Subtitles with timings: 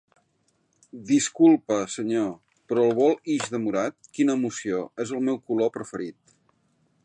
[1.09, 2.31] -Disculpe senyor,
[2.71, 3.97] però el vol ix demorat.
[4.09, 6.39] -Quina emoció, és el meu color preferit!